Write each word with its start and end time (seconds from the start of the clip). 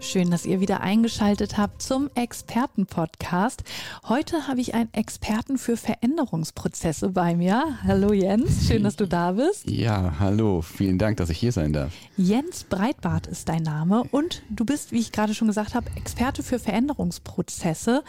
Schön, 0.00 0.30
dass 0.30 0.46
ihr 0.46 0.60
wieder 0.60 0.80
eingeschaltet 0.80 1.58
habt 1.58 1.82
zum 1.82 2.08
Expertenpodcast. 2.14 3.64
Heute 4.08 4.46
habe 4.46 4.60
ich 4.60 4.74
einen 4.74 4.92
Experten 4.94 5.58
für 5.58 5.76
Veränderungsprozesse 5.76 7.08
bei 7.08 7.34
mir. 7.34 7.78
Hallo 7.82 8.12
Jens, 8.12 8.68
schön, 8.68 8.84
dass 8.84 8.94
du 8.94 9.08
da 9.08 9.32
bist. 9.32 9.68
Ja, 9.68 10.14
hallo, 10.20 10.62
vielen 10.62 10.98
Dank, 10.98 11.16
dass 11.16 11.30
ich 11.30 11.38
hier 11.38 11.50
sein 11.50 11.72
darf. 11.72 11.92
Jens 12.16 12.64
Breitbart 12.64 13.26
ist 13.26 13.48
dein 13.48 13.64
Name 13.64 14.04
und 14.12 14.42
du 14.50 14.64
bist, 14.64 14.92
wie 14.92 15.00
ich 15.00 15.10
gerade 15.10 15.34
schon 15.34 15.48
gesagt 15.48 15.74
habe, 15.74 15.90
Experte 15.96 16.44
für 16.44 16.60
Veränderungsprozesse. 16.60 18.04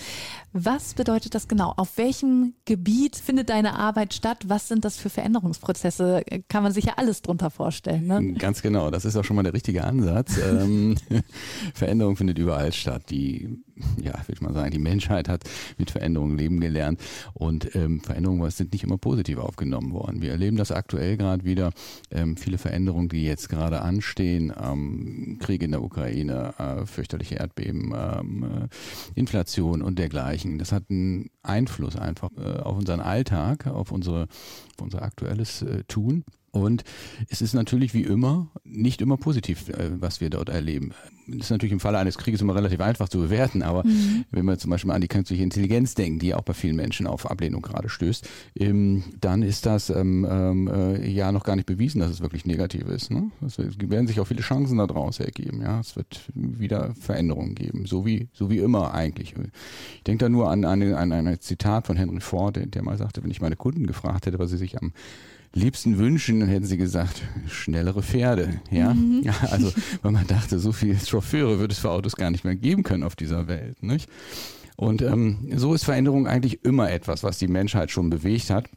Was 0.54 0.94
bedeutet 0.94 1.34
das 1.34 1.48
genau? 1.48 1.74
Auf 1.76 1.98
welchem 1.98 2.54
Gebiet 2.66 3.16
findet 3.16 3.50
deine 3.50 3.74
Arbeit 3.74 4.14
statt? 4.14 4.46
Was 4.48 4.68
sind 4.68 4.86
das 4.86 4.98
für 4.98 5.10
Veränderungsprozesse? 5.10 6.24
Kann 6.50 6.62
man 6.62 6.72
sich 6.72 6.86
ja 6.86 6.94
alles 6.98 7.24
drunter 7.24 7.50
vorstellen. 7.50 8.06
Ne? 8.06 8.34
Ganz 8.34 8.62
genau, 8.62 8.92
das 8.92 9.06
ist 9.06 9.16
auch 9.16 9.24
schon 9.24 9.36
mal 9.36 9.44
der 9.44 9.54
richtige 9.54 9.84
Ansatz. 9.84 10.38
Veränderung 11.80 12.16
findet 12.16 12.38
überall 12.38 12.72
statt. 12.72 13.10
Die, 13.10 13.50
ja, 13.98 14.14
würde 14.14 14.34
ich 14.34 14.42
mal 14.42 14.54
sagen, 14.54 14.72
die 14.72 14.80
Menschheit 14.80 15.28
hat 15.28 15.44
mit 15.78 15.92
Veränderungen 15.92 16.38
leben 16.38 16.60
gelernt 16.60 17.02
und 17.34 17.76
ähm, 17.76 18.02
Veränderungen 18.02 18.50
sind 18.52 18.74
nicht 18.74 18.84
immer 18.84 18.98
positiv 18.98 19.40
aufgenommen 19.40 19.94
worden. 19.94 20.22
Wir 20.22 20.32
erleben 20.32 20.58
das 20.58 20.72
aktuell 20.72 21.18
gerade 21.18 21.44
wieder. 21.44 21.72
Ähm, 22.12 22.38
viele 22.38 22.58
Veränderungen, 22.58 23.10
die 23.10 23.24
jetzt 23.24 23.50
gerade 23.50 23.82
anstehen, 23.82 24.54
ähm, 24.62 25.38
Krieg 25.40 25.64
in 25.64 25.72
der 25.72 25.82
Ukraine, 25.82 26.54
äh, 26.58 26.86
fürchterliche 26.86 27.36
Erdbeben, 27.36 27.94
ähm, 27.96 28.44
äh, 28.44 29.20
Inflation 29.20 29.82
und 29.82 29.98
dergleichen. 29.98 30.60
Das 30.60 30.72
hat 30.72 30.84
einen 30.90 31.30
Einfluss 31.42 31.96
einfach 31.96 32.30
äh, 32.38 32.60
auf 32.60 32.78
unseren 32.78 33.00
Alltag, 33.00 33.68
auf 33.68 33.92
unsere, 33.92 34.24
auf 34.24 34.84
unser 34.84 35.02
aktuelles 35.02 35.62
äh, 35.62 35.84
Tun. 35.88 36.24
Und 36.52 36.84
es 37.30 37.42
ist 37.42 37.54
natürlich 37.54 37.94
wie 37.94 38.04
immer 38.04 38.48
nicht 38.64 39.02
immer 39.02 39.18
positiv, 39.18 39.70
äh, 39.70 39.92
was 40.00 40.22
wir 40.22 40.30
dort 40.30 40.50
erleben. 40.50 40.92
Das 41.28 41.46
ist 41.46 41.52
natürlich 41.52 41.74
im 41.74 41.80
Falle 41.80 42.00
eines 42.00 42.18
Krieges 42.18 42.42
immer 42.42 42.56
relativ 42.56 42.80
einfach 42.80 43.08
zu 43.08 43.20
bewerten, 43.20 43.62
aber 43.62 43.86
mhm. 43.86 44.26
wenn 44.32 44.46
wir 44.46 44.58
zum 44.58 44.72
Beispiel 44.72 44.92
an 44.92 45.02
die 45.02 45.08
künstliche 45.08 45.44
Intelligenz 45.44 45.94
denken, 45.94 46.20
die 46.20 46.34
auch 46.34 46.42
bei 46.42 46.54
vielen 46.54 46.76
Menschen 46.76 47.06
auf 47.06 47.30
Ablehnung 47.30 47.62
gerade 47.62 47.90
stößt, 47.90 48.28
ähm, 48.56 49.04
dann 49.22 49.44
ist 49.44 49.66
das 49.66 49.90
ähm, 49.90 50.28
ähm, 50.30 50.68
äh, 50.68 51.08
ja 51.08 51.32
noch 51.32 51.44
gar 51.44 51.56
nicht 51.56 51.66
bewiesen, 51.66 52.00
dass 52.00 52.10
es 52.10 52.22
wirklich 52.22 52.46
negativ 52.46 52.88
ist. 52.88 53.12
Ne? 53.12 53.32
Es 53.46 53.58
werden 53.60 54.08
sich 54.08 54.20
auch 54.20 54.28
viele 54.28 54.42
Chancen 54.42 54.78
daraus 54.78 55.20
ergeben. 55.20 55.62
Ja, 55.62 55.80
es 55.80 55.96
wird 55.96 56.30
wieder 56.34 56.94
Veränderungen 57.00 57.56
geben, 57.56 57.86
so 57.86 58.06
wie 58.06 58.28
so 58.34 58.50
wie 58.50 58.58
immer 58.58 58.94
eigentlich. 58.94 59.36
Ich 59.98 60.04
denke 60.04 60.26
da 60.26 60.30
nur 60.30 60.50
an, 60.50 60.66
an, 60.66 60.82
an 60.94 61.12
ein 61.12 61.40
Zitat 61.40 61.88
von 61.88 61.96
Henry 61.96 62.22
Ford, 62.22 62.56
der, 62.56 62.66
der 62.66 62.84
mal 62.84 62.98
sagte, 62.98 63.24
wenn 63.24 63.32
ich 63.32 63.42
meine 63.42 63.56
Kunden 63.56 63.86
gefragt 63.86 64.26
hätte, 64.26 64.40
was 64.40 64.50
sie 64.50 64.58
sich 64.58 64.78
am 64.82 64.94
liebsten 65.54 65.98
wünschen, 65.98 66.40
dann 66.40 66.50
hätten 66.50 66.66
sie 66.66 66.78
gesagt, 66.78 67.22
schnellere 67.48 68.04
Pferde. 68.04 68.62
Ja, 68.72 68.94
mhm. 68.94 69.22
ja 69.24 69.34
also 69.50 69.72
weil 70.02 70.12
man 70.12 70.28
dachte, 70.28 70.60
so 70.60 70.72
viele 70.72 70.98
Chauffeure 71.00 71.60
würde 71.60 71.74
es 71.74 71.80
für 71.80 71.92
Autos 71.92 72.16
gar 72.16 72.32
nicht 72.32 72.44
mehr 72.44 72.56
geben 72.56 72.84
können 72.84 73.04
auf 73.04 73.16
dieser 73.16 73.48
Welt. 73.48 73.82
Nicht? 73.84 74.10
Und 74.76 75.02
ähm, 75.02 75.50
so 75.56 75.74
ist 75.74 75.84
Veränderung 75.84 76.26
eigentlich 76.26 76.64
immer 76.64 76.90
etwas, 76.90 77.22
was 77.24 77.38
die 77.38 77.50
Menschheit 77.50 77.92
schon 77.92 78.10
bewegt 78.10 78.50
hat. 78.50 78.70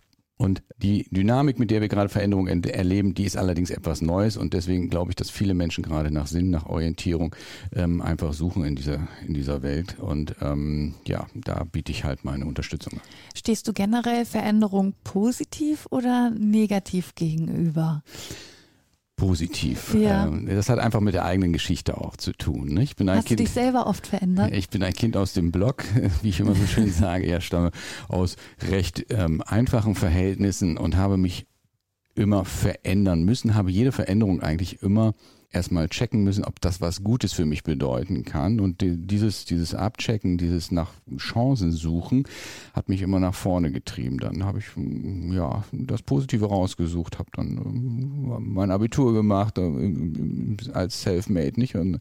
Und 0.42 0.60
die 0.78 1.06
Dynamik, 1.12 1.60
mit 1.60 1.70
der 1.70 1.82
wir 1.82 1.86
gerade 1.86 2.08
Veränderungen 2.08 2.64
erleben, 2.64 3.14
die 3.14 3.26
ist 3.26 3.36
allerdings 3.36 3.70
etwas 3.70 4.02
Neues 4.02 4.36
und 4.36 4.54
deswegen 4.54 4.90
glaube 4.90 5.12
ich, 5.12 5.14
dass 5.14 5.30
viele 5.30 5.54
Menschen 5.54 5.84
gerade 5.84 6.10
nach 6.10 6.26
Sinn, 6.26 6.50
nach 6.50 6.66
Orientierung 6.66 7.36
ähm, 7.76 8.00
einfach 8.02 8.32
suchen 8.32 8.64
in 8.64 8.74
dieser, 8.74 9.06
in 9.24 9.34
dieser 9.34 9.62
Welt. 9.62 10.00
Und 10.00 10.34
ähm, 10.40 10.94
ja, 11.06 11.28
da 11.36 11.62
biete 11.62 11.92
ich 11.92 12.02
halt 12.02 12.24
meine 12.24 12.44
Unterstützung. 12.44 13.00
Stehst 13.36 13.68
du 13.68 13.72
generell 13.72 14.24
Veränderung 14.24 14.94
positiv 15.04 15.86
oder 15.90 16.30
negativ 16.30 17.14
gegenüber? 17.14 18.02
Positiv. 19.22 19.94
Ja. 19.94 20.26
Ähm, 20.26 20.48
das 20.48 20.68
hat 20.68 20.80
einfach 20.80 21.00
mit 21.00 21.14
der 21.14 21.24
eigenen 21.24 21.52
Geschichte 21.52 21.96
auch 21.96 22.16
zu 22.16 22.32
tun. 22.32 22.76
Ich 22.78 22.96
bin 22.96 23.08
ein 23.08 23.18
Hast 23.18 23.28
kind, 23.28 23.38
du 23.38 23.44
dich 23.44 23.52
selber 23.52 23.86
oft 23.86 24.08
verändert? 24.08 24.52
Ich 24.52 24.68
bin 24.68 24.82
ein 24.82 24.92
Kind 24.92 25.16
aus 25.16 25.32
dem 25.32 25.52
Block, 25.52 25.84
wie 26.22 26.30
ich 26.30 26.40
immer 26.40 26.56
so 26.56 26.66
schön 26.66 26.90
sage. 26.90 27.28
Ja, 27.28 27.40
stamme 27.40 27.70
aus 28.08 28.34
recht 28.68 29.06
ähm, 29.10 29.40
einfachen 29.46 29.94
Verhältnissen 29.94 30.76
und 30.76 30.96
habe 30.96 31.18
mich 31.18 31.46
immer 32.16 32.44
verändern 32.44 33.22
müssen, 33.22 33.54
habe 33.54 33.70
jede 33.70 33.92
Veränderung 33.92 34.42
eigentlich 34.42 34.82
immer 34.82 35.14
erstmal 35.52 35.88
checken 35.88 36.24
müssen, 36.24 36.44
ob 36.44 36.60
das 36.60 36.80
was 36.80 37.02
Gutes 37.04 37.32
für 37.32 37.44
mich 37.44 37.62
bedeuten 37.62 38.24
kann. 38.24 38.60
Und 38.60 38.78
dieses, 38.80 39.44
dieses 39.44 39.74
Abchecken, 39.74 40.38
dieses 40.38 40.72
nach 40.72 40.90
Chancen 41.18 41.72
suchen, 41.72 42.24
hat 42.72 42.88
mich 42.88 43.02
immer 43.02 43.20
nach 43.20 43.34
vorne 43.34 43.70
getrieben. 43.70 44.18
Dann 44.18 44.44
habe 44.44 44.58
ich 44.58 44.66
ja 45.34 45.64
das 45.72 46.02
Positive 46.02 46.46
rausgesucht, 46.46 47.18
habe 47.18 47.30
dann 47.34 47.58
ähm, 47.58 48.54
mein 48.54 48.70
Abitur 48.70 49.12
gemacht 49.12 49.58
äh, 49.58 50.56
als 50.72 51.02
Selfmade, 51.02 51.60
nicht 51.60 51.76
und 51.76 51.98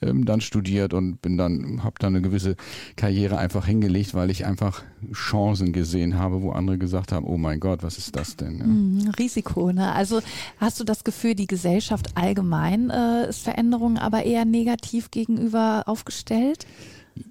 ähm, 0.00 0.24
dann 0.24 0.40
studiert 0.40 0.94
und 0.94 1.20
bin 1.22 1.36
dann 1.36 1.82
habe 1.82 1.96
dann 1.98 2.14
eine 2.14 2.22
gewisse 2.22 2.56
Karriere 2.96 3.38
einfach 3.38 3.66
hingelegt, 3.66 4.14
weil 4.14 4.30
ich 4.30 4.46
einfach 4.46 4.82
Chancen 5.12 5.72
gesehen 5.72 6.18
habe, 6.18 6.42
wo 6.42 6.50
andere 6.52 6.78
gesagt 6.78 7.12
haben, 7.12 7.26
oh 7.26 7.36
mein 7.36 7.58
Gott, 7.58 7.82
was 7.82 7.98
ist 7.98 8.16
das 8.16 8.36
denn? 8.36 8.58
Ja. 8.58 8.66
Mhm, 8.66 9.10
Risiko, 9.18 9.72
ne? 9.72 9.92
Also 9.92 10.20
hast 10.58 10.78
du 10.78 10.84
das 10.84 11.04
Gefühl, 11.04 11.34
die 11.34 11.46
Gesellschaft 11.46 12.16
allgemein 12.16 12.91
äh, 12.92 13.28
ist 13.28 13.42
Veränderungen 13.42 13.98
aber 13.98 14.24
eher 14.24 14.44
negativ 14.44 15.10
gegenüber 15.10 15.84
aufgestellt? 15.86 16.66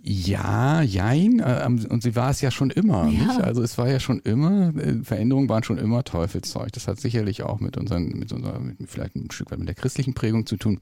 Ja, 0.04 0.82
jein. 0.82 1.40
Äh, 1.40 1.66
und 1.66 2.04
sie 2.04 2.16
war 2.16 2.30
es 2.30 2.42
ja 2.42 2.52
schon 2.52 2.70
immer. 2.70 3.08
Ja. 3.08 3.38
Also 3.38 3.62
es 3.64 3.78
war 3.78 3.90
ja 3.90 4.00
schon 4.00 4.20
immer, 4.20 4.76
äh, 4.76 5.04
Veränderungen 5.04 5.50
waren 5.50 5.64
schon 5.64 5.78
immer 5.78 6.04
Teufelszeug. 6.04 6.72
Das 6.74 6.88
hat 6.88 7.00
sicherlich 7.00 7.44
auch 7.44 7.60
mit 7.60 7.78
unseren, 7.78 8.10
mit 8.10 8.32
unserer, 8.32 8.60
mit, 8.60 8.78
vielleicht 8.86 9.16
ein 9.16 9.32
Stück 9.32 9.52
weit 9.52 9.60
mit 9.60 9.68
der 9.68 9.76
christlichen 9.76 10.14
Prägung 10.14 10.46
zu 10.46 10.58
tun. 10.58 10.80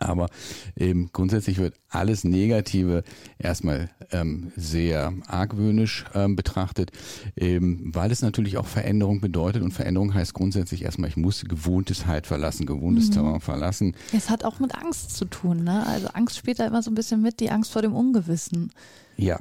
Aber 0.00 0.28
ähm, 0.76 1.10
grundsätzlich 1.12 1.58
wird 1.58 1.74
alles 1.90 2.24
Negative 2.24 3.04
erstmal 3.38 3.90
ähm, 4.12 4.50
sehr 4.56 5.12
argwöhnisch 5.26 6.06
ähm, 6.14 6.36
betrachtet, 6.36 6.90
ähm, 7.36 7.90
weil 7.94 8.10
es 8.10 8.22
natürlich 8.22 8.56
auch 8.56 8.66
Veränderung 8.66 9.20
bedeutet. 9.20 9.62
Und 9.62 9.72
Veränderung 9.72 10.14
heißt 10.14 10.32
grundsätzlich 10.34 10.82
erstmal, 10.82 11.10
ich 11.10 11.16
muss 11.16 11.44
gewohntes 11.44 12.06
Halt 12.06 12.26
verlassen, 12.26 12.64
gewohntes 12.64 13.08
mhm. 13.08 13.12
Terrain 13.12 13.40
verlassen. 13.40 13.94
Es 14.16 14.30
hat 14.30 14.44
auch 14.44 14.58
mit 14.58 14.74
Angst 14.74 15.16
zu 15.16 15.26
tun. 15.26 15.64
Ne? 15.64 15.86
Also 15.86 16.08
Angst 16.08 16.38
spielt 16.38 16.58
da 16.58 16.66
immer 16.66 16.82
so 16.82 16.90
ein 16.90 16.94
bisschen 16.94 17.20
mit, 17.20 17.40
die 17.40 17.50
Angst 17.50 17.70
vor 17.72 17.82
dem 17.82 17.94
Ungewissen. 17.94 18.72
Ja, 19.16 19.38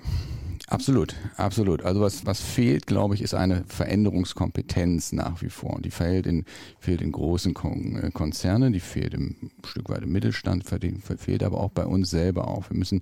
Absolut, 0.70 1.16
absolut. 1.36 1.82
Also 1.84 2.00
was, 2.00 2.28
was 2.28 2.42
fehlt, 2.42 2.86
glaube 2.86 3.16
ich, 3.16 3.24
ist 3.24 3.34
eine 3.34 3.64
Veränderungskompetenz 3.68 5.14
nach 5.14 5.42
wie 5.42 5.50
vor. 5.50 5.72
Und 5.72 5.84
die 5.84 5.90
fehlt 5.90 6.28
in, 6.28 6.46
fehlt 6.80 7.02
in 7.02 7.12
großen 7.12 7.56
äh, 7.56 8.12
Konzernen, 8.12 8.72
die 8.72 8.80
fehlt 8.80 9.16
im 9.16 9.50
Stück 9.66 9.90
weit 9.90 10.04
im 10.04 10.12
Mittelstand, 10.12 10.64
fehlt 10.66 11.42
aber 11.42 11.60
auch 11.60 11.72
bei 11.72 11.86
uns 11.86 12.12
selber 12.12 12.48
auf. 12.48 12.70
Wir 12.70 12.78
müssen 12.78 13.02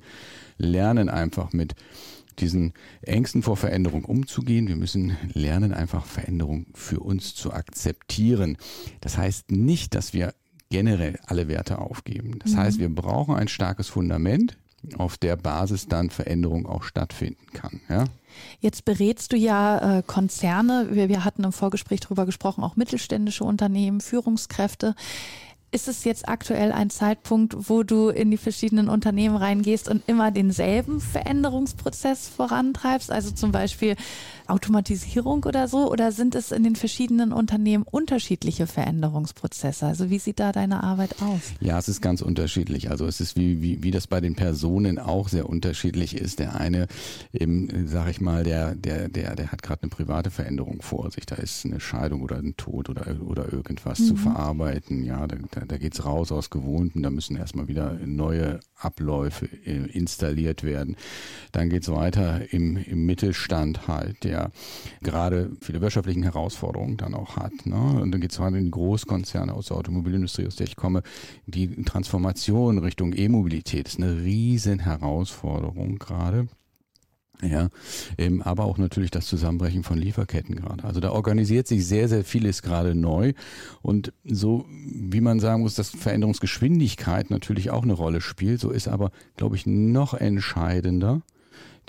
lernen, 0.58 1.10
einfach 1.10 1.52
mit 1.52 1.76
diesen 2.40 2.72
Ängsten 3.02 3.44
vor 3.44 3.58
Veränderung 3.58 4.06
umzugehen. 4.06 4.70
Wir 4.70 4.78
müssen 4.78 5.18
lernen, 5.34 5.74
einfach 5.74 6.06
Veränderung 6.06 6.68
für 6.74 7.02
uns 7.02 7.36
zu 7.36 7.52
akzeptieren. 7.52 8.56
Das 9.02 9.18
heißt 9.18 9.52
nicht, 9.52 9.94
dass 9.94 10.14
wir 10.14 10.34
generell 10.70 11.20
alle 11.26 11.50
Werte 11.50 11.80
aufgeben. 11.80 12.40
Das 12.40 12.54
mhm. 12.54 12.58
heißt, 12.58 12.80
wir 12.80 12.90
brauchen 12.90 13.36
ein 13.36 13.50
starkes 13.50 13.90
Fundament 13.90 14.58
auf 14.98 15.18
der 15.18 15.36
Basis 15.36 15.88
dann 15.88 16.10
Veränderung 16.10 16.66
auch 16.66 16.84
stattfinden 16.84 17.48
kann. 17.54 17.82
Ja? 17.90 18.06
Jetzt 18.60 18.86
berätst 18.86 19.34
du 19.34 19.38
ja 19.38 20.00
äh, 20.00 20.04
Konzerne, 20.04 20.90
wir, 20.92 21.10
wir 21.10 21.24
hatten 21.26 21.44
im 21.44 21.52
Vorgespräch 21.52 22.02
darüber 22.02 22.26
gesprochen, 22.26 22.64
auch 22.64 22.76
mittelständische 22.76 23.44
Unternehmen, 23.44 24.02
Führungskräfte. 24.02 24.96
Ist 25.70 25.90
es 25.90 26.06
jetzt 26.06 26.30
aktuell 26.30 26.72
ein 26.72 26.90
Zeitpunkt, 26.90 27.70
wo 27.70 27.84
du 27.84 28.08
in 28.08 28.32
die 28.32 28.38
verschiedenen 28.38 28.88
Unternehmen 28.88 29.36
reingehst 29.36 29.90
und 29.90 30.02
immer 30.08 30.32
denselben 30.32 31.02
Veränderungsprozess 31.02 32.30
vorantreibst? 32.30 33.12
Also 33.12 33.32
zum 33.32 33.52
Beispiel 33.52 33.98
Automatisierung 34.48 35.44
oder 35.44 35.68
so? 35.68 35.92
Oder 35.92 36.14
sind 36.14 36.36
es 36.36 36.54
in 36.54 36.64
den 36.64 36.78
verschiedenen 36.78 37.34
Unternehmen 37.34 37.84
unterschiedliche 37.84 38.66
Veränderungsprozesse? 38.66 39.86
Also 39.86 40.10
wie 40.10 40.20
sieht 40.20 40.40
da 40.40 40.54
deine 40.54 40.84
Arbeit 40.84 41.22
aus? 41.22 41.42
Ja, 41.60 41.78
es 41.78 41.90
ist 41.90 42.02
ganz 42.02 42.22
unterschiedlich. 42.22 42.90
Also 42.90 43.06
es 43.06 43.20
ist 43.20 43.36
wie, 43.36 43.62
wie, 43.62 43.84
wie 43.84 43.92
das 43.92 44.08
bei 44.08 44.22
den 44.22 44.36
Personen 44.36 45.00
auch 45.00 45.28
sehr 45.28 45.50
unterschiedlich 45.50 46.16
ist. 46.16 46.40
Der 46.40 46.56
eine, 46.56 46.88
eben, 47.34 47.88
sag 47.88 48.10
ich 48.10 48.22
mal, 48.22 48.46
der, 48.46 48.74
der, 48.76 49.10
der, 49.10 49.36
der 49.36 49.52
hat 49.52 49.64
gerade 49.64 49.84
eine 49.84 49.90
private 49.90 50.32
Veränderung 50.32 50.82
vor 50.82 51.12
sich. 51.12 51.26
Da 51.26 51.36
ist 51.36 51.66
eine 51.66 51.82
Scheidung 51.82 52.22
oder 52.22 52.38
ein 52.38 52.56
Tod 52.56 52.90
oder, 52.90 53.18
oder 53.22 53.52
irgendwas 53.52 54.00
mhm. 54.00 54.06
zu 54.06 54.16
verarbeiten. 54.16 55.04
Ja, 55.04 55.28
da, 55.28 55.36
Da, 55.60 55.66
da 55.66 55.78
geht 55.78 55.94
es 55.94 56.06
raus 56.06 56.32
aus 56.32 56.50
Gewohnten, 56.50 57.04
da 57.04 57.10
müssen 57.10 57.36
erstmal 57.36 57.68
wieder 57.68 57.98
neue 58.06 58.60
Abläufe 58.76 59.48
äh, 59.66 59.90
installiert 59.92 60.64
werden. 60.64 60.96
Dann 61.52 61.70
geht 61.70 61.84
es 61.84 61.92
weiter 61.92 62.54
im, 62.54 62.78
im 62.78 63.06
Mittelstand 63.06 63.88
halt, 63.88 64.24
der 64.24 64.52
gerade 65.02 65.52
viele 65.62 65.82
wirtschaftlichen 65.82 66.24
Herausforderungen 66.24 66.98
dann 66.98 67.14
auch 67.14 67.38
hat. 67.38 67.66
Ne? 67.66 68.02
Und 68.02 68.12
dann 68.12 68.22
geht 68.22 68.32
es 68.32 68.40
weiter 68.40 68.58
in 68.58 68.66
die 68.66 68.72
Großkonzerne 68.72 69.54
aus 69.54 69.68
der 69.68 69.78
Automobilindustrie, 69.78 70.48
aus 70.48 70.56
der 70.56 70.68
ich 70.68 70.76
komme. 70.76 71.02
Die 71.46 71.84
Transformation 71.84 72.78
Richtung 72.78 73.14
E-Mobilität 73.14 73.88
ist 73.88 74.00
eine 74.00 74.18
riesen 74.18 74.80
Herausforderung 74.80 75.98
gerade. 75.98 76.48
Ja, 77.42 77.70
ähm, 78.18 78.42
aber 78.42 78.66
auch 78.66 78.80
natürlich 78.80 79.12
das 79.12 79.28
Zusammenbrechen 79.28 79.84
von 79.84 80.00
Lieferketten 80.00 80.56
gerade. 80.56 80.84
Also 80.84 81.00
da 81.00 81.12
organisiert 81.12 81.68
sich 81.68 81.86
sehr, 81.86 82.10
sehr 82.10 82.24
vieles 82.24 82.64
gerade 82.64 82.96
neu. 82.96 83.34
Und 83.84 84.12
so, 84.24 84.66
wie 84.70 85.22
man 85.22 85.40
sagen 85.40 85.62
muss, 85.62 85.76
dass 85.76 85.90
Veränderungsgeschwindigkeit 85.90 87.30
natürlich 87.30 87.70
auch 87.70 87.84
eine 87.84 87.94
Rolle 87.94 88.22
spielt, 88.22 88.60
so 88.60 88.72
ist 88.72 88.88
aber, 88.88 89.12
glaube 89.36 89.56
ich, 89.56 89.68
noch 89.68 90.16
entscheidender 90.16 91.22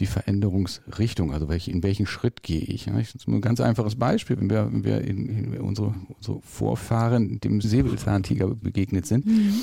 die 0.00 0.06
Veränderungsrichtung, 0.06 1.33
also 1.33 1.49
welch, 1.49 1.67
in 1.67 1.83
welchen 1.83 2.06
Schritt 2.06 2.43
gehe 2.43 2.61
ich. 2.61 2.87
Ja, 2.87 2.99
ich 2.99 3.12
ein 3.27 3.41
ganz 3.41 3.61
einfaches 3.61 3.97
Beispiel, 3.97 4.39
wenn 4.39 4.49
wir, 4.49 4.71
wenn 4.71 4.85
wir 4.85 5.00
in, 5.00 5.55
in 5.55 5.61
unsere, 5.61 5.95
unsere 6.17 6.41
Vorfahren 6.43 7.41
dem 7.41 7.61
Säbelzahntiger 7.61 8.55
begegnet 8.55 9.06
sind. 9.06 9.27
Mhm 9.27 9.55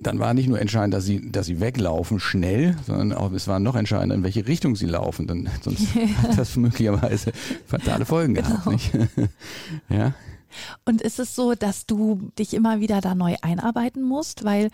dann 0.00 0.18
war 0.18 0.32
nicht 0.34 0.48
nur 0.48 0.60
entscheidend, 0.60 0.94
dass 0.94 1.04
sie, 1.04 1.30
dass 1.30 1.46
sie 1.46 1.60
weglaufen 1.60 2.20
schnell, 2.20 2.76
sondern 2.86 3.12
auch 3.12 3.32
es 3.32 3.48
war 3.48 3.58
noch 3.58 3.74
entscheidender, 3.74 4.14
in 4.14 4.22
welche 4.22 4.46
Richtung 4.46 4.76
sie 4.76 4.86
laufen. 4.86 5.26
Denn 5.26 5.48
sonst 5.62 5.94
ja. 5.94 6.02
hat 6.22 6.38
das 6.38 6.56
möglicherweise 6.56 7.32
fatale 7.66 8.04
Folgen 8.04 8.34
genau. 8.34 8.48
gehabt. 8.48 8.66
Nicht? 8.66 8.92
ja. 9.88 10.14
Und 10.84 11.00
ist 11.02 11.18
es 11.18 11.34
so, 11.34 11.54
dass 11.54 11.86
du 11.86 12.30
dich 12.38 12.54
immer 12.54 12.80
wieder 12.80 13.00
da 13.00 13.14
neu 13.14 13.36
einarbeiten 13.42 14.02
musst? 14.02 14.44
Weil 14.44 14.70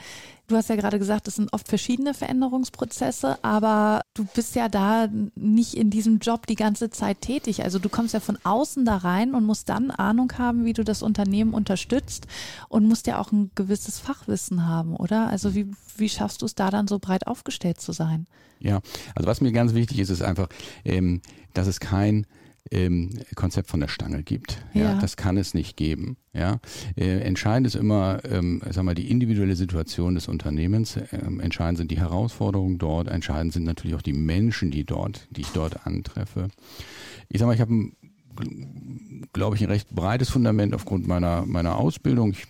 du 0.48 0.56
hast 0.56 0.68
ja 0.68 0.76
gerade 0.76 0.98
gesagt, 0.98 1.28
es 1.28 1.36
sind 1.36 1.52
oft 1.52 1.68
verschiedene 1.68 2.14
Veränderungsprozesse, 2.14 3.38
aber 3.42 4.02
du 4.14 4.26
bist 4.34 4.54
ja 4.54 4.68
da 4.68 5.08
nicht 5.34 5.74
in 5.74 5.90
diesem 5.90 6.18
Job 6.18 6.46
die 6.46 6.54
ganze 6.54 6.90
Zeit 6.90 7.20
tätig. 7.20 7.62
Also 7.62 7.78
du 7.78 7.88
kommst 7.88 8.14
ja 8.14 8.20
von 8.20 8.38
außen 8.44 8.84
da 8.84 8.98
rein 8.98 9.34
und 9.34 9.44
musst 9.44 9.68
dann 9.68 9.90
Ahnung 9.90 10.32
haben, 10.38 10.64
wie 10.64 10.72
du 10.72 10.84
das 10.84 11.02
Unternehmen 11.02 11.54
unterstützt 11.54 12.26
und 12.68 12.86
musst 12.86 13.06
ja 13.06 13.18
auch 13.18 13.32
ein 13.32 13.50
gewisses 13.54 13.98
Fachwissen 13.98 14.66
haben, 14.66 14.96
oder? 14.96 15.28
Also 15.28 15.54
wie, 15.54 15.70
wie 15.96 16.08
schaffst 16.08 16.42
du 16.42 16.46
es 16.46 16.54
da 16.54 16.70
dann 16.70 16.88
so 16.88 16.98
breit 16.98 17.26
aufgestellt 17.26 17.80
zu 17.80 17.92
sein? 17.92 18.26
Ja, 18.60 18.80
also 19.14 19.28
was 19.28 19.40
mir 19.40 19.52
ganz 19.52 19.74
wichtig 19.74 19.98
ist, 19.98 20.10
ist 20.10 20.22
einfach, 20.22 20.48
ähm, 20.84 21.20
dass 21.52 21.66
es 21.66 21.80
kein 21.80 22.26
ähm, 22.70 23.10
Konzept 23.34 23.70
von 23.70 23.80
der 23.80 23.88
Stange 23.88 24.22
gibt. 24.22 24.64
Ja, 24.72 24.82
ja, 24.82 25.00
das 25.00 25.16
kann 25.16 25.36
es 25.36 25.54
nicht 25.54 25.76
geben. 25.76 26.16
Ja, 26.32 26.60
äh, 26.96 27.20
entscheidend 27.20 27.66
ist 27.66 27.76
immer, 27.76 28.20
ähm, 28.24 28.62
sag 28.70 28.84
mal, 28.84 28.94
die 28.94 29.10
individuelle 29.10 29.56
Situation 29.56 30.14
des 30.14 30.28
Unternehmens. 30.28 30.98
Ähm, 31.12 31.40
entscheidend 31.40 31.78
sind 31.78 31.90
die 31.90 31.98
Herausforderungen 31.98 32.78
dort. 32.78 33.08
Entscheidend 33.08 33.52
sind 33.52 33.64
natürlich 33.64 33.96
auch 33.96 34.02
die 34.02 34.12
Menschen, 34.12 34.70
die 34.70 34.84
dort, 34.84 35.28
die 35.30 35.42
ich 35.42 35.50
dort 35.50 35.86
antreffe. 35.86 36.48
Ich 37.28 37.38
sag 37.38 37.46
mal, 37.46 37.54
ich 37.54 37.60
habe 37.60 37.90
glaube 39.32 39.56
ich, 39.56 39.62
ein 39.62 39.70
recht 39.70 39.90
breites 39.90 40.28
Fundament 40.28 40.74
aufgrund 40.74 41.06
meiner, 41.06 41.46
meiner 41.46 41.76
Ausbildung. 41.76 42.32
Ich 42.32 42.46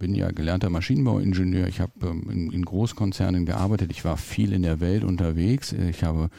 bin 0.00 0.14
ja 0.14 0.32
gelernter 0.32 0.70
Maschinenbauingenieur. 0.70 1.68
Ich 1.68 1.80
habe 1.80 1.92
ähm, 2.02 2.28
in, 2.28 2.50
in, 2.50 2.64
Großkonzernen 2.64 3.46
gearbeitet. 3.46 3.92
Ich 3.92 4.04
war 4.04 4.16
viel 4.16 4.52
in 4.52 4.62
der 4.62 4.80
Welt 4.80 5.04
unterwegs. 5.04 5.72
Ich 5.72 6.02
habe 6.02 6.30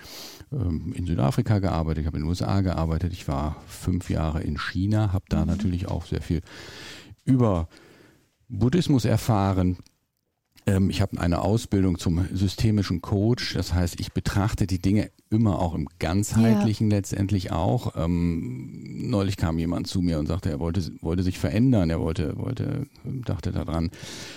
ähm, 0.52 0.92
in 0.94 1.06
Südafrika 1.06 1.60
gearbeitet, 1.60 2.02
ich 2.02 2.08
habe 2.08 2.18
in 2.18 2.24
den 2.24 2.30
USA 2.30 2.60
gearbeitet, 2.60 3.14
ich 3.14 3.28
war 3.30 3.62
fünf 3.68 4.10
Jahre 4.10 4.42
in 4.42 4.58
China, 4.58 5.14
habe 5.14 5.26
da 5.30 5.42
mhm. 5.42 5.48
natürlich 5.48 5.88
auch 5.88 6.06
sehr 6.06 6.22
viel 6.22 6.42
über 7.24 7.70
Buddhismus 8.50 9.06
erfahren. 9.06 9.78
Ähm, 10.66 10.90
ich 10.90 11.02
habe 11.02 11.22
eine 11.22 11.42
Ausbildung 11.42 12.00
zum 12.00 12.28
systemischen 12.34 13.02
Coach. 13.02 13.54
Das 13.54 13.74
heißt, 13.74 14.00
ich 14.00 14.12
betrachte 14.12 14.68
die 14.68 14.82
Dinge 14.82 15.12
immer 15.32 15.60
auch 15.60 15.74
im 15.74 15.88
ganzheitlichen 15.98 16.92
ja. 16.92 16.98
letztendlich 16.98 17.52
auch. 17.52 17.96
Ähm, 17.96 19.10
neulich 19.10 19.38
kam 19.38 19.58
jemand 19.58 19.88
zu 19.88 20.02
mir 20.02 20.20
und 20.20 20.28
sagte, 20.28 20.50
er 20.50 20.60
wollte, 20.60 20.92
wollte 21.02 21.24
sich 21.24 21.40
verändern. 21.40 21.90
Er 21.90 22.02
wollte, 22.02 22.38
wollte, 22.38 22.86
dachte 23.04 23.52
daran, 23.52 23.90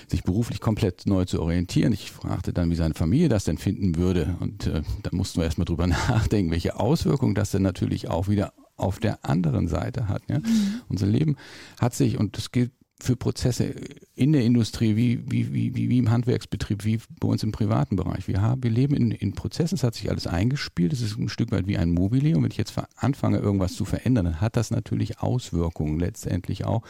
sich 0.06 0.22
beruflich 0.22 0.60
komplett 0.60 1.06
neu 1.06 1.24
zu 1.24 1.42
orientieren. 1.42 1.92
Ich 1.92 2.12
fragte 2.12 2.52
dann, 2.52 2.70
wie 2.70 2.76
seine 2.76 2.94
Familie 2.94 3.28
das 3.28 3.44
denn 3.44 3.58
finden 3.58 3.96
würde. 3.96 4.36
Und 4.40 4.68
äh, 4.68 4.82
da 5.02 5.10
mussten 5.12 5.40
wir 5.40 5.44
erstmal 5.44 5.64
drüber 5.64 5.86
nachdenken, 5.88 6.52
welche 6.52 6.78
Auswirkungen 6.78 7.34
das 7.34 7.50
denn 7.50 7.62
natürlich 7.62 8.08
auch 8.08 8.28
wieder 8.28 8.52
auf 8.76 9.00
der 9.00 9.24
anderen 9.24 9.66
Seite 9.66 10.08
hat. 10.08 10.22
Ja? 10.28 10.38
Mhm. 10.38 10.80
Unser 10.88 11.06
Leben 11.06 11.36
hat 11.80 11.94
sich, 11.94 12.18
und 12.18 12.36
das 12.36 12.52
gilt 12.52 12.72
für 13.04 13.16
Prozesse 13.16 13.74
in 14.14 14.32
der 14.32 14.44
Industrie, 14.44 14.96
wie, 14.96 15.30
wie, 15.30 15.52
wie, 15.52 15.74
wie 15.74 15.98
im 15.98 16.10
Handwerksbetrieb, 16.10 16.84
wie 16.84 17.00
bei 17.20 17.28
uns 17.28 17.42
im 17.42 17.52
privaten 17.52 17.96
Bereich. 17.96 18.26
Wir, 18.28 18.40
haben, 18.40 18.62
wir 18.62 18.70
leben 18.70 18.94
in, 18.94 19.10
in 19.10 19.34
Prozessen, 19.34 19.76
es 19.76 19.84
hat 19.84 19.94
sich 19.94 20.10
alles 20.10 20.26
eingespielt, 20.26 20.92
es 20.92 21.00
ist 21.00 21.18
ein 21.18 21.28
Stück 21.28 21.52
weit 21.52 21.66
wie 21.66 21.78
ein 21.78 21.92
Mobile 21.92 22.36
und 22.36 22.42
wenn 22.42 22.50
ich 22.50 22.56
jetzt 22.56 22.74
anfange, 22.96 23.38
irgendwas 23.38 23.74
zu 23.74 23.84
verändern, 23.84 24.24
dann 24.24 24.40
hat 24.40 24.56
das 24.56 24.70
natürlich 24.70 25.20
Auswirkungen 25.20 26.00
letztendlich 26.00 26.64
auch 26.64 26.82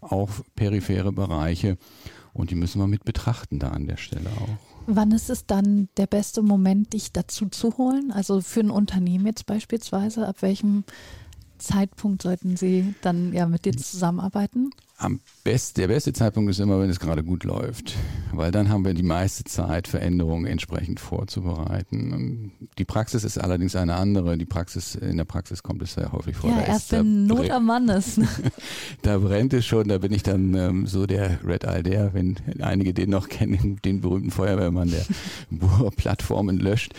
auf 0.00 0.44
periphere 0.54 1.12
Bereiche 1.12 1.76
und 2.32 2.50
die 2.50 2.54
müssen 2.54 2.80
wir 2.80 2.86
mit 2.86 3.04
betrachten 3.04 3.58
da 3.58 3.70
an 3.70 3.86
der 3.86 3.96
Stelle 3.96 4.30
auch. 4.30 4.48
Wann 4.86 5.10
ist 5.10 5.28
es 5.28 5.46
dann 5.46 5.88
der 5.96 6.06
beste 6.06 6.40
Moment, 6.40 6.92
dich 6.92 7.12
dazu 7.12 7.48
zu 7.48 7.76
holen? 7.76 8.10
Also 8.10 8.40
für 8.40 8.60
ein 8.60 8.70
Unternehmen 8.70 9.26
jetzt 9.26 9.44
beispielsweise, 9.44 10.26
ab 10.26 10.40
welchem 10.40 10.84
Zeitpunkt 11.58 12.22
sollten 12.22 12.56
Sie 12.56 12.94
dann 13.02 13.32
ja 13.32 13.46
mit 13.46 13.64
dir 13.64 13.76
zusammenarbeiten? 13.76 14.70
Am 15.00 15.20
best, 15.44 15.76
der 15.76 15.86
beste 15.86 16.12
Zeitpunkt 16.12 16.50
ist 16.50 16.58
immer, 16.58 16.80
wenn 16.80 16.90
es 16.90 16.98
gerade 16.98 17.22
gut 17.22 17.44
läuft, 17.44 17.94
weil 18.32 18.50
dann 18.50 18.68
haben 18.68 18.84
wir 18.84 18.94
die 18.94 19.04
meiste 19.04 19.44
Zeit, 19.44 19.86
Veränderungen 19.86 20.44
entsprechend 20.44 20.98
vorzubereiten. 20.98 22.50
Die 22.78 22.84
Praxis 22.84 23.22
ist 23.22 23.38
allerdings 23.38 23.76
eine 23.76 23.94
andere. 23.94 24.36
Die 24.36 24.44
Praxis, 24.44 24.96
in 24.96 25.16
der 25.16 25.24
Praxis 25.24 25.62
kommt 25.62 25.82
es 25.82 25.94
sehr 25.94 26.10
häufig 26.10 26.36
vor. 26.36 26.50
Ja, 26.50 26.56
da 26.56 26.66
erst 26.66 26.90
wenn 26.90 27.26
Not 27.26 27.48
am 27.50 27.66
Mann 27.66 27.88
ist. 27.88 28.20
da 29.02 29.18
brennt 29.18 29.54
es 29.54 29.64
schon, 29.64 29.86
da 29.86 29.98
bin 29.98 30.12
ich 30.12 30.24
dann 30.24 30.54
ähm, 30.54 30.86
so 30.88 31.06
der 31.06 31.38
Red 31.46 31.64
Alder, 31.64 32.12
wenn 32.12 32.34
einige 32.60 32.92
den 32.92 33.10
noch 33.10 33.28
kennen, 33.28 33.78
den 33.84 34.00
berühmten 34.00 34.32
Feuerwehrmann, 34.32 34.90
der 34.90 35.06
Plattformen 35.96 36.58
löscht. 36.58 36.94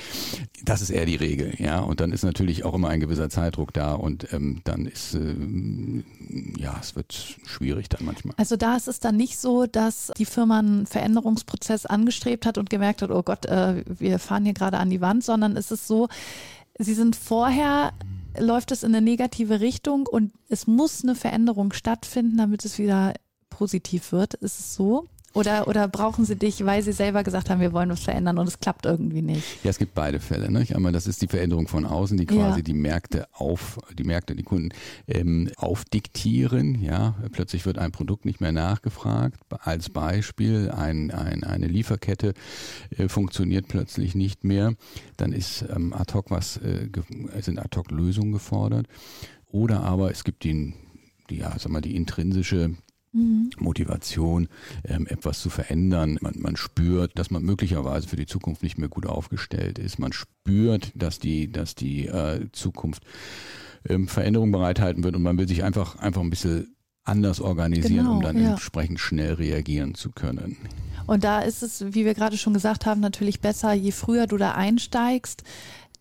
Das 0.63 0.81
ist 0.81 0.89
eher 0.89 1.05
die 1.05 1.17
Regel, 1.17 1.53
ja. 1.57 1.81
Und 1.81 1.99
dann 1.99 2.13
ist 2.13 2.23
natürlich 2.23 2.63
auch 2.63 2.73
immer 2.73 2.87
ein 2.89 2.99
gewisser 3.01 3.29
Zeitdruck 3.29 3.73
da 3.73 3.93
und 3.93 4.31
ähm, 4.33 4.61
dann 4.63 4.85
ist, 4.85 5.15
äh, 5.15 5.35
ja, 6.57 6.77
es 6.81 6.95
wird 6.95 7.13
schwierig 7.45 7.88
dann 7.94 8.06
manchmal. 8.06 8.33
Also 8.38 8.56
da 8.56 8.75
ist 8.75 8.88
es 8.88 9.00
dann 9.00 9.18
nicht 9.18 9.38
so, 9.39 9.65
dass 9.65 10.12
die 10.18 10.25
Firma 10.25 10.59
einen 10.59 10.86
Veränderungsprozess 10.86 11.86
angestrebt 11.86 12.45
hat 12.45 12.57
und 12.57 12.69
gemerkt 12.69 13.01
hat, 13.01 13.12
oh 13.12 13.24
Gott, 13.24 13.45
äh, 13.45 13.83
wir 13.88 14.19
fahren 14.19 14.45
hier 14.45 14.53
gerade 14.53 14.77
an 14.77 14.89
die 14.89 15.01
Wand, 15.01 15.24
sondern 15.24 15.56
ist 15.56 15.71
es 15.71 15.88
so, 15.88 16.07
sie 16.77 16.94
sind 16.94 17.15
vorher 17.15 17.94
läuft 18.38 18.71
es 18.71 18.83
in 18.83 18.94
eine 18.94 19.03
negative 19.03 19.59
Richtung 19.59 20.07
und 20.07 20.31
es 20.50 20.68
muss 20.68 21.03
eine 21.03 21.15
Veränderung 21.15 21.74
stattfinden, 21.74 22.38
damit 22.38 22.63
es 22.65 22.77
wieder 22.77 23.13
positiv 23.50 24.11
wird. 24.11 24.35
Ist 24.35 24.59
es 24.59 24.75
so? 24.75 25.07
Oder, 25.33 25.68
oder 25.68 25.88
brauchen 25.88 26.26
sie 26.26 26.36
dich, 26.36 26.66
weil 26.66 26.81
sie 26.81 26.92
selber 26.92 27.24
gesagt 27.24 27.50
haben, 27.50 27.62
wir 27.62 27.71
wollen 27.71 27.90
was 27.90 28.00
verändern 28.00 28.40
und 28.40 28.48
es 28.48 28.59
klappt 28.59 28.86
irgendwie 28.86 29.21
nicht? 29.21 29.64
Ja, 29.64 29.69
es 29.69 29.78
gibt 29.78 29.94
beide 29.94 30.19
Fälle. 30.19 30.52
Ne? 30.52 30.66
Einmal, 30.74 30.92
das 30.92 31.06
ist 31.06 31.21
die 31.21 31.28
Veränderung 31.28 31.68
von 31.68 31.86
außen, 31.86 32.18
die 32.18 32.26
quasi 32.26 32.59
ja. 32.59 32.64
die 32.64 32.74
Märkte 32.74 33.28
auf, 33.33 33.80
die 33.98 34.04
Märkte, 34.04 34.36
die 34.36 34.44
Kunden 34.44 34.69
ähm, 35.07 35.52
aufdiktieren. 35.56 36.81
Ja, 36.81 37.16
plötzlich 37.31 37.66
wird 37.68 37.78
ein 37.78 37.92
Produkt 37.92 38.26
nicht 38.26 38.42
mehr 38.42 38.52
nachgefragt. 38.52 39.40
Als 39.50 39.90
Beispiel, 39.90 40.71
ein, 40.71 41.12
ein, 41.12 41.44
eine 41.44 41.68
Lieferkette 41.68 42.33
äh, 42.98 43.07
funktioniert 43.07 43.68
plötzlich 43.68 44.16
nicht 44.16 44.44
mehr. 44.44 44.74
Dann 45.18 45.31
ist 45.31 45.64
ähm, 45.74 45.94
ad 45.94 46.14
hoc 46.14 46.31
was, 46.31 46.57
äh, 46.57 46.90
sind 47.42 47.59
ad 47.59 47.78
hoc 47.78 47.92
Lösungen 47.92 48.31
gefordert. 48.31 48.88
Oder 49.52 49.81
aber 49.83 50.12
es 50.12 50.24
gibt 50.24 50.44
den, 50.44 50.74
die, 51.30 51.38
ja, 51.38 51.54
sag 51.57 51.71
mal, 51.71 51.81
die 51.81 51.95
intrinsische 51.95 52.76
Mhm. 53.11 53.49
Motivation, 53.57 54.47
ähm, 54.83 55.07
etwas 55.07 55.42
zu 55.42 55.49
verändern. 55.49 56.19
Man, 56.21 56.35
man 56.37 56.56
spürt, 56.56 57.18
dass 57.18 57.31
man 57.31 57.44
möglicherweise 57.44 58.07
für 58.07 58.16
die 58.16 58.28
Zukunft 58.28 58.61
nicht 58.61 58.78
mehr 58.78 58.89
gut 58.89 59.06
aufgestellt 59.07 59.80
ist. 59.80 59.97
Man 59.99 60.13
spürt, 60.13 60.92
dass 60.95 61.19
die, 61.19 61.51
dass 61.51 61.75
die 61.75 62.07
äh, 62.07 62.47
Zukunft 62.51 63.04
ähm, 63.87 64.07
Veränderungen 64.07 64.51
bereithalten 64.51 65.04
wird 65.04 65.16
und 65.16 65.23
man 65.23 65.37
will 65.37 65.47
sich 65.47 65.63
einfach, 65.63 65.97
einfach 65.97 66.21
ein 66.21 66.30
bisschen 66.30 66.75
anders 67.04 67.42
organisieren, 67.42 68.06
genau, 68.06 68.18
um 68.18 68.21
dann 68.21 68.42
ja. 68.42 68.51
entsprechend 68.51 68.99
schnell 68.99 69.33
reagieren 69.33 69.95
zu 69.95 70.11
können. 70.11 70.57
Und 71.07 71.23
da 71.23 71.39
ist 71.39 71.63
es, 71.63 71.83
wie 71.94 72.06
wir 72.06 72.13
gerade 72.13 72.37
schon 72.37 72.54
gesagt 72.54 72.85
haben, 72.85 73.01
natürlich 73.01 73.39
besser, 73.39 73.73
je 73.73 73.92
früher 73.92 74.28
du 74.28 74.37
da 74.37 74.51
einsteigst, 74.51 75.44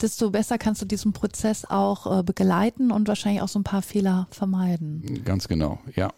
desto 0.00 0.30
besser 0.30 0.58
kannst 0.58 0.80
du 0.82 0.86
diesen 0.86 1.12
Prozess 1.12 1.64
auch 1.64 2.20
äh, 2.20 2.22
begleiten 2.22 2.92
und 2.92 3.08
wahrscheinlich 3.08 3.42
auch 3.42 3.48
so 3.48 3.58
ein 3.58 3.64
paar 3.64 3.82
Fehler 3.82 4.28
vermeiden. 4.30 5.22
Ganz 5.24 5.48
genau, 5.48 5.80
ja. 5.96 6.12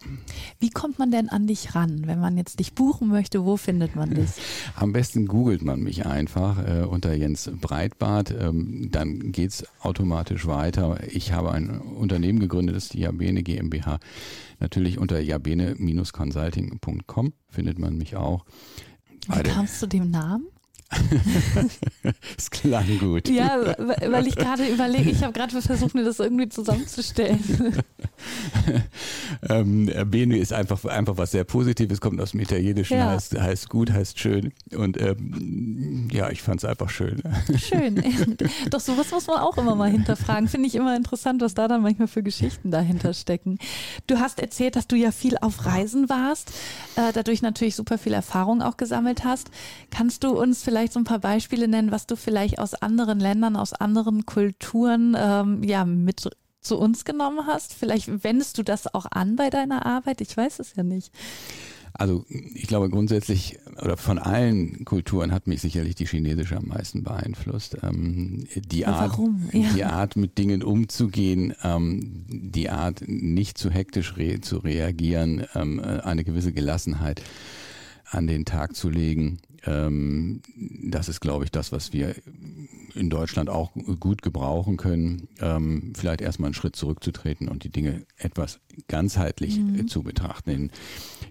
Wie 0.59 0.69
kommt 0.69 0.99
man 0.99 1.09
denn 1.11 1.29
an 1.29 1.47
dich 1.47 1.73
ran, 1.75 2.03
wenn 2.05 2.19
man 2.19 2.37
jetzt 2.37 2.59
dich 2.59 2.73
buchen 2.73 3.07
möchte? 3.07 3.43
Wo 3.43 3.57
findet 3.57 3.95
man 3.95 4.13
dich? 4.13 4.29
Am 4.75 4.93
besten 4.93 5.25
googelt 5.25 5.63
man 5.63 5.81
mich 5.81 6.05
einfach 6.05 6.63
äh, 6.65 6.83
unter 6.83 7.13
Jens 7.13 7.49
Breitbart. 7.59 8.31
Ähm, 8.31 8.89
dann 8.91 9.31
geht's 9.31 9.65
automatisch 9.81 10.45
weiter. 10.45 10.99
Ich 11.09 11.33
habe 11.33 11.51
ein 11.51 11.79
Unternehmen 11.79 12.39
gegründet, 12.39 12.75
das 12.75 12.83
ist 12.85 12.93
die 12.93 13.01
Jabene 13.01 13.43
GmbH. 13.43 13.99
Natürlich 14.59 14.99
unter 14.99 15.19
jabene-consulting.com 15.19 17.33
findet 17.49 17.79
man 17.79 17.97
mich 17.97 18.15
auch. 18.15 18.45
Wie 19.27 19.43
kamst 19.43 19.81
du 19.81 19.87
dem 19.87 20.11
Namen? 20.11 20.45
Es 22.37 22.49
klang 22.49 22.99
gut. 22.99 23.29
Ja, 23.29 23.57
weil 23.77 24.27
ich 24.27 24.35
gerade 24.35 24.67
überlege, 24.67 25.09
ich 25.09 25.23
habe 25.23 25.33
gerade 25.33 25.59
versucht, 25.61 25.95
mir 25.95 26.03
das 26.03 26.19
irgendwie 26.19 26.49
zusammenzustellen. 26.49 27.83
ähm, 29.49 29.91
Bene 30.05 30.37
ist 30.37 30.53
einfach, 30.53 30.83
einfach 30.85 31.17
was 31.17 31.31
sehr 31.31 31.43
Positives, 31.43 32.01
kommt 32.01 32.19
aus 32.19 32.31
dem 32.31 32.39
Italienischen, 32.39 32.97
ja. 32.97 33.11
heißt, 33.11 33.39
heißt 33.39 33.69
gut, 33.69 33.91
heißt 33.91 34.19
schön. 34.19 34.51
Und 34.75 34.99
ähm, 34.99 36.09
ja, 36.11 36.29
ich 36.29 36.41
fand 36.41 36.63
es 36.63 36.65
einfach 36.65 36.89
schön. 36.89 37.21
Schön. 37.57 38.01
Doch 38.69 38.79
sowas 38.79 39.11
muss 39.11 39.27
man 39.27 39.39
auch 39.39 39.57
immer 39.57 39.75
mal 39.75 39.89
hinterfragen. 39.89 40.47
Finde 40.47 40.67
ich 40.67 40.75
immer 40.75 40.95
interessant, 40.95 41.41
was 41.41 41.53
da 41.53 41.67
dann 41.67 41.81
manchmal 41.81 42.07
für 42.07 42.23
Geschichten 42.23 42.71
dahinter 42.71 43.13
stecken. 43.13 43.59
Du 44.07 44.19
hast 44.19 44.39
erzählt, 44.39 44.75
dass 44.75 44.87
du 44.87 44.95
ja 44.95 45.11
viel 45.11 45.37
auf 45.39 45.65
Reisen 45.65 46.09
warst, 46.09 46.51
äh, 46.95 47.13
dadurch 47.13 47.41
natürlich 47.41 47.75
super 47.75 47.97
viel 47.97 48.13
Erfahrung 48.13 48.61
auch 48.61 48.77
gesammelt 48.77 49.23
hast. 49.23 49.51
Kannst 49.91 50.23
du 50.23 50.29
uns 50.29 50.63
vielleicht 50.63 50.80
so 50.89 50.99
ein 50.99 51.03
paar 51.03 51.19
Beispiele 51.19 51.67
nennen, 51.67 51.91
was 51.91 52.07
du 52.07 52.15
vielleicht 52.15 52.59
aus 52.59 52.73
anderen 52.73 53.19
Ländern, 53.19 53.55
aus 53.55 53.73
anderen 53.73 54.25
Kulturen 54.25 55.15
ähm, 55.17 55.63
ja 55.63 55.85
mit 55.85 56.29
zu 56.61 56.77
uns 56.77 57.05
genommen 57.05 57.45
hast? 57.47 57.73
Vielleicht 57.73 58.23
wendest 58.23 58.57
du 58.57 58.63
das 58.63 58.93
auch 58.93 59.05
an 59.11 59.35
bei 59.35 59.49
deiner 59.49 59.85
Arbeit? 59.85 60.21
Ich 60.21 60.35
weiß 60.35 60.59
es 60.59 60.75
ja 60.75 60.83
nicht. 60.83 61.11
Also 61.93 62.25
ich 62.29 62.67
glaube 62.67 62.89
grundsätzlich 62.89 63.59
oder 63.81 63.97
von 63.97 64.17
allen 64.17 64.85
Kulturen 64.85 65.31
hat 65.31 65.47
mich 65.47 65.61
sicherlich 65.61 65.95
die 65.95 66.05
chinesische 66.05 66.55
am 66.55 66.67
meisten 66.67 67.03
beeinflusst. 67.03 67.77
Ähm, 67.83 68.47
die 68.55 68.85
Art, 68.85 69.19
ja. 69.51 69.69
die 69.75 69.83
Art 69.83 70.15
mit 70.15 70.37
Dingen 70.37 70.63
umzugehen, 70.63 71.53
ähm, 71.63 72.25
die 72.29 72.69
Art 72.69 73.03
nicht 73.07 73.57
zu 73.57 73.69
hektisch 73.69 74.15
re 74.15 74.39
zu 74.39 74.59
reagieren, 74.59 75.45
ähm, 75.53 75.79
äh, 75.79 75.99
eine 76.01 76.23
gewisse 76.23 76.53
Gelassenheit 76.53 77.21
an 78.09 78.27
den 78.27 78.45
Tag 78.45 78.75
zu 78.75 78.89
legen. 78.89 79.39
Ähm, 79.65 80.41
das 80.83 81.09
ist, 81.09 81.19
glaube 81.19 81.43
ich, 81.43 81.51
das, 81.51 81.71
was 81.71 81.93
wir 81.93 82.15
in 82.95 83.09
Deutschland 83.09 83.49
auch 83.49 83.71
gut 83.99 84.21
gebrauchen 84.21 84.77
können, 84.77 85.27
ähm, 85.39 85.93
vielleicht 85.95 86.21
erstmal 86.21 86.47
einen 86.47 86.53
Schritt 86.53 86.75
zurückzutreten 86.75 87.47
und 87.47 87.63
die 87.63 87.69
Dinge 87.69 88.05
etwas 88.17 88.59
ganzheitlich 88.87 89.59
mhm. 89.59 89.87
zu 89.87 90.03
betrachten. 90.03 90.49
In, 90.49 90.71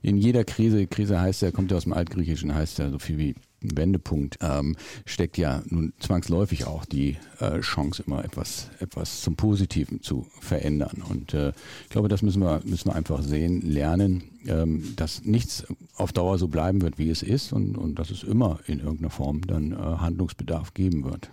in 0.03 0.17
jeder 0.17 0.45
Krise, 0.45 0.87
Krise 0.87 1.21
heißt 1.21 1.43
ja, 1.43 1.51
kommt 1.51 1.71
ja 1.71 1.77
aus 1.77 1.85
dem 1.85 1.93
Altgriechischen, 1.93 2.55
heißt 2.55 2.79
ja 2.79 2.91
so 2.91 2.99
viel 2.99 3.19
wie 3.19 3.35
Wendepunkt 3.61 4.39
ähm, 4.41 4.77
steckt 5.05 5.39
ja 5.39 5.63
nun 5.67 5.93
zwangsläufig 5.99 6.67
auch 6.67 6.85
die 6.85 7.17
äh, 7.39 7.61
Chance, 7.61 8.03
immer 8.07 8.25
etwas, 8.25 8.71
etwas 8.81 9.21
zum 9.21 9.37
Positiven 9.37 10.03
zu 10.03 10.27
verändern. 10.41 11.03
Und 11.09 11.35
äh, 11.35 11.53
ich 11.85 11.91
glaube, 11.91 12.09
das 12.09 12.23
müssen 12.23 12.43
wir, 12.43 12.61
müssen 12.65 12.89
wir 12.91 12.95
einfach 12.95 13.23
sehen, 13.23 13.61
lernen, 13.63 14.23
ähm, 14.47 14.95
dass 14.97 15.25
nichts 15.25 15.65
auf 15.97 16.13
Dauer 16.13 16.39
so 16.39 16.49
bleiben 16.49 16.83
wird, 16.83 16.99
wie 16.99 17.11
es 17.11 17.23
ist 17.23 17.53
und, 17.53 17.77
und 17.77 17.99
dass 17.99 18.11
es 18.11 18.23
immer 18.23 18.61
in 18.67 18.81
irgendeiner 18.81 19.11
Form 19.11 19.43
dann 19.47 19.73
äh, 19.73 19.77
Handlungsbedarf 19.77 20.75
geben 20.75 21.05
wird. 21.05 21.31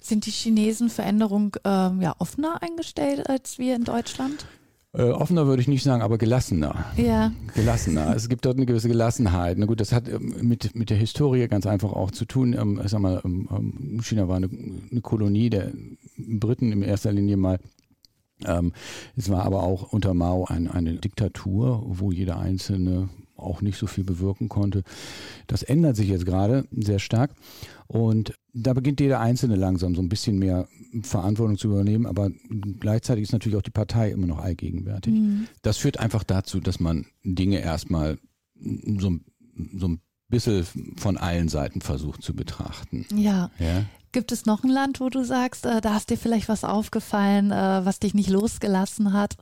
Sind 0.00 0.26
die 0.26 0.30
Chinesen 0.30 0.88
Veränderung 0.88 1.56
ähm, 1.64 2.00
ja 2.00 2.14
offener 2.18 2.62
eingestellt 2.62 3.28
als 3.28 3.58
wir 3.58 3.76
in 3.76 3.84
Deutschland? 3.84 4.46
Äh, 4.94 5.10
offener 5.10 5.46
würde 5.46 5.60
ich 5.60 5.68
nicht 5.68 5.82
sagen, 5.82 6.02
aber 6.02 6.16
gelassener. 6.16 6.86
Ja. 6.96 7.32
Gelassener. 7.54 8.16
Es 8.16 8.28
gibt 8.28 8.46
dort 8.46 8.56
eine 8.56 8.64
gewisse 8.64 8.88
Gelassenheit. 8.88 9.58
Na 9.58 9.66
gut, 9.66 9.80
das 9.80 9.92
hat 9.92 10.08
ähm, 10.08 10.34
mit, 10.40 10.74
mit 10.74 10.88
der 10.88 10.96
Historie 10.96 11.46
ganz 11.46 11.66
einfach 11.66 11.92
auch 11.92 12.10
zu 12.10 12.24
tun. 12.24 12.54
Ähm, 12.54 12.80
ich 12.82 12.90
sag 12.90 13.00
mal, 13.00 13.20
ähm, 13.24 13.48
ähm, 13.50 14.00
China 14.02 14.28
war 14.28 14.36
eine, 14.36 14.48
eine 14.48 15.00
Kolonie 15.02 15.50
der 15.50 15.72
Briten 16.16 16.72
in 16.72 16.82
erster 16.82 17.12
Linie 17.12 17.36
mal. 17.36 17.58
Ähm, 18.46 18.72
es 19.16 19.28
war 19.28 19.44
aber 19.44 19.62
auch 19.62 19.92
unter 19.92 20.14
Mao 20.14 20.46
ein, 20.46 20.68
eine 20.68 20.94
Diktatur, 20.94 21.82
wo 21.86 22.10
jeder 22.10 22.38
Einzelne 22.38 23.10
auch 23.38 23.62
nicht 23.62 23.78
so 23.78 23.86
viel 23.86 24.04
bewirken 24.04 24.48
konnte. 24.48 24.82
Das 25.46 25.62
ändert 25.62 25.96
sich 25.96 26.08
jetzt 26.08 26.26
gerade 26.26 26.66
sehr 26.70 26.98
stark. 26.98 27.32
Und 27.86 28.34
da 28.52 28.74
beginnt 28.74 29.00
jeder 29.00 29.20
Einzelne 29.20 29.56
langsam 29.56 29.94
so 29.94 30.02
ein 30.02 30.08
bisschen 30.08 30.38
mehr 30.38 30.68
Verantwortung 31.02 31.56
zu 31.56 31.68
übernehmen, 31.68 32.06
aber 32.06 32.30
gleichzeitig 32.80 33.24
ist 33.24 33.32
natürlich 33.32 33.56
auch 33.56 33.62
die 33.62 33.70
Partei 33.70 34.10
immer 34.10 34.26
noch 34.26 34.38
allgegenwärtig. 34.38 35.14
Mhm. 35.14 35.46
Das 35.62 35.78
führt 35.78 35.98
einfach 35.98 36.24
dazu, 36.24 36.60
dass 36.60 36.80
man 36.80 37.06
Dinge 37.22 37.60
erstmal 37.60 38.18
so, 38.54 39.18
so 39.76 39.88
ein 39.88 40.00
bisschen 40.28 40.66
von 40.96 41.16
allen 41.16 41.48
Seiten 41.48 41.80
versucht 41.80 42.22
zu 42.22 42.34
betrachten. 42.34 43.06
Ja. 43.14 43.50
ja. 43.58 43.84
Gibt 44.12 44.32
es 44.32 44.46
noch 44.46 44.64
ein 44.64 44.70
Land, 44.70 45.00
wo 45.00 45.10
du 45.10 45.22
sagst, 45.22 45.66
äh, 45.66 45.80
da 45.80 45.92
hast 45.94 46.10
dir 46.10 46.16
vielleicht 46.16 46.48
was 46.48 46.64
aufgefallen, 46.64 47.50
äh, 47.50 47.84
was 47.84 48.00
dich 48.00 48.14
nicht 48.14 48.30
losgelassen 48.30 49.12
hat? 49.12 49.36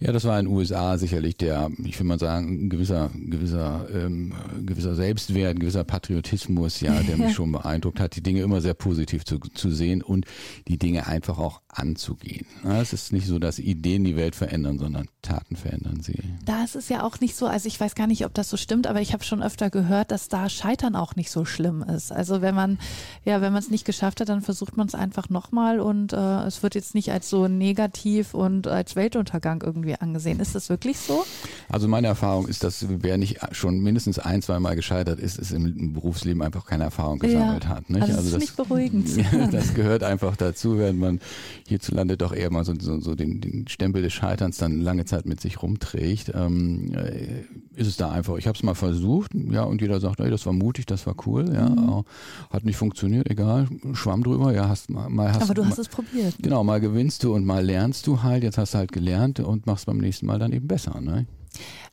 Ja, 0.00 0.10
das 0.10 0.24
war 0.24 0.38
in 0.40 0.46
den 0.46 0.54
USA 0.54 0.98
sicherlich 0.98 1.36
der, 1.36 1.70
ich 1.84 1.98
will 1.98 2.06
mal 2.06 2.18
sagen, 2.18 2.66
ein 2.66 2.70
gewisser, 2.70 3.10
gewisser, 3.14 3.86
ähm, 3.92 4.34
gewisser 4.66 4.96
Selbstwert, 4.96 5.56
ein 5.56 5.60
gewisser 5.60 5.84
Patriotismus, 5.84 6.80
ja, 6.80 7.00
der 7.02 7.16
mich 7.16 7.34
schon 7.34 7.52
beeindruckt 7.52 8.00
hat, 8.00 8.16
die 8.16 8.22
Dinge 8.22 8.42
immer 8.42 8.60
sehr 8.60 8.74
positiv 8.74 9.24
zu, 9.24 9.38
zu 9.38 9.70
sehen 9.70 10.02
und 10.02 10.26
die 10.66 10.78
Dinge 10.78 11.06
einfach 11.06 11.38
auch 11.38 11.60
anzugehen. 11.68 12.46
Ja, 12.64 12.80
es 12.80 12.92
ist 12.92 13.12
nicht 13.12 13.26
so, 13.26 13.38
dass 13.38 13.58
Ideen 13.58 14.04
die 14.04 14.16
Welt 14.16 14.34
verändern, 14.34 14.78
sondern 14.78 15.08
Taten 15.22 15.56
verändern 15.56 16.00
sie. 16.00 16.18
Da 16.44 16.64
ist 16.64 16.76
es 16.76 16.88
ja 16.88 17.02
auch 17.02 17.20
nicht 17.20 17.36
so, 17.36 17.46
also 17.46 17.66
ich 17.68 17.80
weiß 17.80 17.94
gar 17.94 18.06
nicht, 18.06 18.24
ob 18.24 18.34
das 18.34 18.50
so 18.50 18.56
stimmt, 18.56 18.86
aber 18.86 19.00
ich 19.00 19.12
habe 19.12 19.24
schon 19.24 19.42
öfter 19.42 19.70
gehört, 19.70 20.10
dass 20.10 20.28
da 20.28 20.48
Scheitern 20.48 20.96
auch 20.96 21.16
nicht 21.16 21.30
so 21.30 21.44
schlimm 21.44 21.82
ist. 21.82 22.12
Also 22.12 22.42
wenn 22.42 22.54
man, 22.54 22.78
ja, 23.24 23.40
wenn 23.40 23.52
man 23.52 23.62
es 23.62 23.70
nicht 23.70 23.83
nicht 23.84 23.98
geschafft 23.98 24.20
hat, 24.20 24.28
dann 24.28 24.40
versucht 24.40 24.76
man 24.76 24.86
es 24.86 24.94
einfach 24.94 25.28
nochmal 25.28 25.80
und 25.80 26.12
äh, 26.12 26.44
es 26.44 26.62
wird 26.62 26.74
jetzt 26.74 26.94
nicht 26.94 27.12
als 27.12 27.28
so 27.28 27.48
negativ 27.48 28.34
und 28.34 28.66
als 28.66 28.96
Weltuntergang 28.96 29.62
irgendwie 29.62 29.94
angesehen. 29.94 30.40
Ist 30.40 30.54
das 30.54 30.68
wirklich 30.68 30.98
so? 30.98 31.24
Also 31.68 31.86
meine 31.86 32.06
Erfahrung 32.06 32.48
ist, 32.48 32.64
dass 32.64 32.86
wer 32.88 33.18
nicht 33.18 33.38
schon 33.52 33.80
mindestens 33.80 34.18
ein, 34.18 34.42
zwei 34.42 34.58
Mal 34.58 34.74
gescheitert 34.74 35.20
ist, 35.20 35.38
ist 35.38 35.52
im 35.52 35.92
Berufsleben 35.92 36.42
einfach 36.42 36.64
keine 36.66 36.84
Erfahrung 36.84 37.18
gesammelt 37.18 37.64
ja. 37.64 37.70
hat. 37.70 37.90
Nicht? 37.90 38.02
Also, 38.02 38.14
also 38.14 38.24
das, 38.24 38.32
ist 38.32 38.40
nicht 38.40 38.56
beruhigend. 38.56 39.08
das 39.52 39.74
gehört 39.74 40.02
einfach 40.02 40.36
dazu, 40.36 40.78
wenn 40.78 40.98
man 40.98 41.20
hierzulande 41.68 42.16
doch 42.16 42.32
eher 42.32 42.50
mal 42.50 42.64
so, 42.64 42.74
so, 42.78 43.00
so 43.00 43.14
den, 43.14 43.40
den, 43.40 43.68
Stempel 43.68 44.02
des 44.02 44.12
Scheiterns 44.12 44.58
dann 44.58 44.80
lange 44.80 45.04
Zeit 45.04 45.26
mit 45.26 45.40
sich 45.40 45.62
rumträgt. 45.62 46.32
Ähm, 46.34 46.92
äh, 46.94 47.44
ist 47.76 47.88
es 47.88 47.96
da 47.96 48.10
einfach, 48.10 48.36
ich 48.36 48.46
habe 48.46 48.56
es 48.56 48.62
mal 48.62 48.74
versucht, 48.74 49.32
ja, 49.34 49.64
und 49.64 49.80
jeder 49.80 49.98
sagt, 50.00 50.20
ey, 50.20 50.30
das 50.30 50.46
war 50.46 50.52
mutig, 50.52 50.86
das 50.86 51.06
war 51.06 51.16
cool, 51.26 51.52
ja, 51.52 51.68
mhm. 51.68 52.04
hat 52.50 52.64
nicht 52.64 52.76
funktioniert, 52.76 53.28
egal, 53.28 53.66
Schwamm 53.94 54.22
drüber, 54.22 54.52
ja, 54.52 54.68
hast 54.68 54.90
mal 54.90 55.32
hast 55.32 55.42
Aber 55.42 55.54
du 55.54 55.62
mal, 55.62 55.70
hast 55.70 55.78
es 55.78 55.88
probiert. 55.88 56.34
Genau, 56.40 56.64
mal 56.64 56.80
gewinnst 56.80 57.22
du 57.24 57.34
und 57.34 57.44
mal 57.44 57.64
lernst 57.64 58.06
du 58.06 58.22
halt, 58.22 58.42
jetzt 58.42 58.58
hast 58.58 58.74
du 58.74 58.78
halt 58.78 58.92
gelernt 58.92 59.40
und 59.40 59.66
machst 59.66 59.86
beim 59.86 59.98
nächsten 59.98 60.26
Mal 60.26 60.38
dann 60.38 60.52
eben 60.52 60.66
besser, 60.66 61.00
ne? 61.00 61.26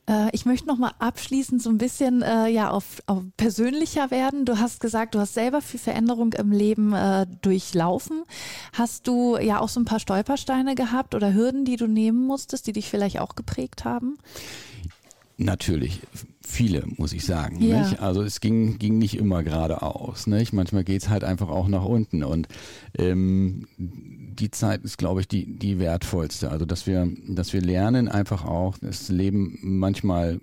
Äh, 0.07 0.29
ich 0.31 0.45
möchte 0.45 0.67
noch 0.67 0.77
mal 0.77 0.93
abschließend 0.99 1.61
so 1.61 1.69
ein 1.69 1.77
bisschen 1.77 2.21
äh, 2.21 2.47
ja 2.47 2.69
auf, 2.69 3.01
auf, 3.05 3.23
persönlicher 3.37 4.11
werden. 4.11 4.45
Du 4.45 4.59
hast 4.59 4.79
gesagt, 4.79 5.15
du 5.15 5.19
hast 5.19 5.33
selber 5.33 5.61
viel 5.61 5.79
Veränderung 5.79 6.33
im 6.33 6.51
Leben 6.51 6.93
äh, 6.93 7.27
durchlaufen. 7.41 8.23
Hast 8.73 9.07
du 9.07 9.37
ja 9.37 9.59
auch 9.59 9.69
so 9.69 9.79
ein 9.79 9.85
paar 9.85 9.99
Stolpersteine 9.99 10.75
gehabt 10.75 11.15
oder 11.15 11.33
Hürden, 11.33 11.65
die 11.65 11.75
du 11.75 11.87
nehmen 11.87 12.25
musstest, 12.25 12.67
die 12.67 12.73
dich 12.73 12.89
vielleicht 12.89 13.19
auch 13.19 13.35
geprägt 13.35 13.85
haben? 13.85 14.17
Natürlich, 15.37 16.01
viele, 16.43 16.83
muss 16.97 17.13
ich 17.13 17.25
sagen. 17.25 17.61
Ja. 17.61 17.93
Also 17.99 18.21
es 18.21 18.41
ging, 18.41 18.77
ging 18.77 18.97
nicht 18.97 19.17
immer 19.17 19.43
geradeaus. 19.43 20.27
Nicht? 20.27 20.53
Manchmal 20.53 20.83
geht 20.83 21.03
es 21.03 21.09
halt 21.09 21.23
einfach 21.23 21.49
auch 21.49 21.67
nach 21.67 21.85
unten. 21.85 22.23
Und 22.23 22.47
ähm, 22.97 23.67
die 23.77 24.51
Zeit 24.51 24.83
ist, 24.83 24.97
glaube 24.97 25.21
ich, 25.21 25.27
die, 25.27 25.57
die 25.57 25.79
wertvollste. 25.79 26.51
Also 26.51 26.65
dass 26.65 26.87
wir, 26.87 27.07
dass 27.27 27.53
wir 27.53 27.61
lernen 27.61 28.07
einfach 28.07 28.45
auch, 28.45 28.77
das 28.79 29.09
Leben 29.09 29.57
manchmal 29.61 30.39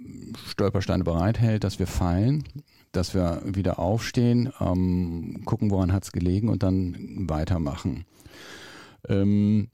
Stolpersteine 0.47 1.05
bereithält, 1.05 1.65
dass 1.65 1.79
wir 1.79 1.87
fallen, 1.87 2.45
dass 2.93 3.15
wir 3.15 3.43
wieder 3.45 3.79
aufstehen, 3.79 4.53
ähm, 4.61 5.43
gucken, 5.45 5.71
woran 5.71 5.93
hat 5.93 6.05
es 6.05 6.13
gelegen 6.13 6.49
und 6.49 6.63
dann 6.63 6.97
weitermachen. 7.29 8.05
Ähm, 9.09 9.69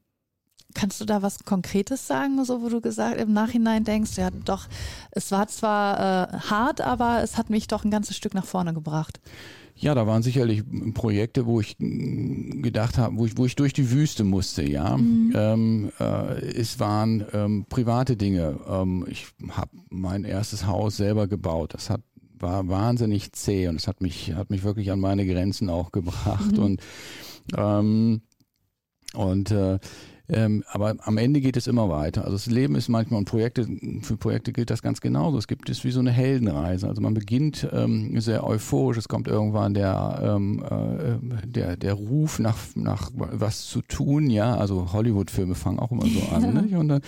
Kannst 0.75 1.01
du 1.01 1.05
da 1.05 1.23
was 1.23 1.45
Konkretes 1.45 2.07
sagen, 2.07 2.45
so 2.45 2.63
wo 2.63 2.69
du 2.69 2.81
gesagt 2.81 3.21
im 3.21 3.33
Nachhinein 3.33 3.85
denkst, 3.85 4.17
ja 4.17 4.31
doch, 4.31 4.67
es 5.13 5.31
war 5.31 5.47
zwar 5.49 5.99
äh, 6.35 6.39
hart, 6.39 6.81
aber 6.81 7.23
es 7.23 7.39
hat 7.39 7.49
mich 7.51 7.69
doch 7.69 7.85
ein 7.85 7.91
ganzes 7.91 8.17
Stück 8.17 8.35
nach 8.35 8.45
vorne 8.45 8.75
gebracht. 8.75 9.21
Ja, 9.77 9.95
da 9.95 10.07
waren 10.07 10.23
sicherlich 10.23 10.63
Projekte, 10.95 11.47
wo 11.47 11.61
ich 11.61 11.77
gedacht 11.79 12.97
habe, 12.97 13.17
wo 13.17 13.27
ich, 13.27 13.37
wo 13.37 13.45
ich 13.45 13.57
durch 13.57 13.73
die 13.73 13.91
Wüste 13.91 14.23
musste, 14.23 14.63
ja. 14.63 14.97
Mhm. 14.97 15.33
Ähm, 15.35 15.93
äh, 15.99 16.41
es 16.53 16.79
waren 16.79 17.25
ähm, 17.33 17.67
private 17.69 18.17
Dinge. 18.17 18.61
Ähm, 18.69 19.05
ich 19.09 19.27
habe 19.51 19.71
mein 19.91 20.25
erstes 20.25 20.67
Haus 20.67 20.97
selber 20.97 21.27
gebaut. 21.27 21.75
Das 21.75 21.91
hat 21.91 22.03
war 22.37 22.69
wahnsinnig 22.69 23.33
zäh 23.33 23.69
und 23.69 23.77
es 23.77 23.89
hat 23.89 24.01
mich 24.01 24.35
hat 24.35 24.51
mich 24.51 24.65
wirklich 24.65 24.91
an 24.91 25.01
meine 25.01 25.25
Grenzen 25.27 25.71
auch 25.71 25.93
gebracht 25.93 26.57
mhm. 26.57 26.63
und 26.63 26.81
ähm, 27.57 28.23
Und 29.15 29.51
äh, 29.51 29.79
ähm, 30.27 30.65
aber 30.71 30.95
am 31.01 31.19
Ende 31.19 31.41
geht 31.41 31.57
es 31.57 31.67
immer 31.67 31.91
weiter. 31.91 32.23
Also 32.23 32.37
das 32.37 32.47
Leben 32.47 32.77
ist 32.77 32.89
manchmal 32.89 33.19
und 33.19 33.27
Projekte, 33.27 33.67
für 34.01 34.17
Projekte 34.17 34.53
gilt 34.53 34.71
das 34.71 34.81
ganz 34.81 35.03
genauso. 35.03 35.37
Es 35.37 35.47
gibt 35.47 35.69
es 35.69 35.85
wie 35.85 35.91
so 35.91 36.01
eine 36.01 36.13
Heldenreise. 36.13 36.89
Also 36.89 37.03
man 37.03 37.13
beginnt 37.13 37.69
ähm, 37.73 38.19
sehr 38.21 38.47
euphorisch, 38.47 38.97
es 38.97 39.09
kommt 39.09 39.29
irgendwann 39.29 39.75
der, 39.75 40.21
ähm, 40.23 40.65
äh, 40.65 41.47
der, 41.47 41.77
der 41.77 41.93
Ruf 41.93 42.39
nach, 42.39 42.57
nach 42.75 43.11
was 43.15 43.67
zu 43.67 43.83
tun, 43.83 44.31
ja. 44.31 44.57
Also 44.57 44.95
Hollywood-Filme 44.95 45.55
fangen 45.55 45.79
auch 45.79 45.93
immer 45.93 46.07
so 46.07 46.21
an. 46.35 46.55
Ne? 46.55 46.79
Und 46.79 46.89
dann, 46.89 47.03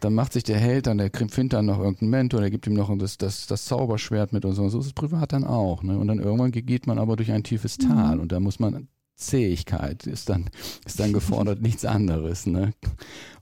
dann 0.00 0.12
macht 0.12 0.34
sich 0.34 0.42
der 0.42 0.58
Held 0.58 0.88
dann, 0.88 0.98
der 0.98 1.10
findet 1.10 1.54
dann 1.54 1.66
noch 1.66 1.78
irgendeinen 1.78 2.10
Mentor, 2.10 2.40
der 2.40 2.50
gibt 2.50 2.66
ihm 2.66 2.74
noch 2.74 2.94
das, 2.98 3.16
das, 3.16 3.46
das 3.46 3.64
Zauberschwert 3.64 4.34
mit 4.34 4.44
und 4.44 4.52
so. 4.52 4.68
So 4.68 4.80
ist 4.80 4.86
es 4.86 4.92
privat 4.92 5.32
dann 5.32 5.44
auch. 5.44 5.82
Ne? 5.82 5.98
Und 5.98 6.08
dann 6.08 6.18
irgendwann 6.18 6.52
geht 6.52 6.86
man 6.86 6.98
aber 6.98 7.16
durch 7.16 7.32
ein 7.32 7.44
tiefes 7.44 7.78
Tal 7.78 8.16
mhm. 8.16 8.22
und 8.22 8.32
da 8.32 8.40
muss 8.40 8.60
man 8.60 8.88
Zähigkeit 9.18 10.06
ist 10.06 10.28
dann, 10.28 10.48
ist 10.86 11.00
dann 11.00 11.12
gefordert, 11.12 11.60
nichts 11.60 11.84
anderes. 11.84 12.46
Ne? 12.46 12.72